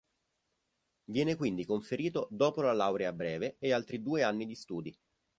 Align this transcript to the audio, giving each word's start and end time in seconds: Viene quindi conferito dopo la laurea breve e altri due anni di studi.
Viene 1.11 1.35
quindi 1.35 1.63
conferito 1.63 2.27
dopo 2.31 2.63
la 2.63 2.73
laurea 2.73 3.13
breve 3.13 3.57
e 3.59 3.71
altri 3.71 4.01
due 4.01 4.23
anni 4.23 4.47
di 4.47 4.55
studi. 4.55 4.97